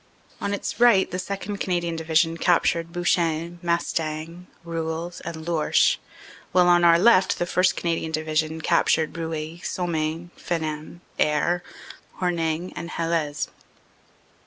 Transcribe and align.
On 0.41 0.51
its 0.51 0.79
right 0.79 1.11
the 1.11 1.19
2nd. 1.19 1.59
Canadian 1.59 1.95
Division 1.95 2.35
captured 2.35 2.91
Bouchain, 2.91 3.59
Mastaing, 3.61 4.47
Roeulx 4.65 5.21
and 5.23 5.47
Lourches, 5.47 5.97
while 6.51 6.67
on 6.67 6.83
our 6.83 6.97
left 6.97 7.37
the 7.37 7.45
1st. 7.45 7.75
Canadian 7.75 8.11
Division 8.11 8.61
captured 8.61 9.13
Bruille, 9.13 9.59
Somain, 9.61 10.31
Fenam, 10.35 11.01
Erre, 11.19 11.61
Hornaing 12.19 12.73
and 12.75 12.89
Helesmes. 12.89 13.49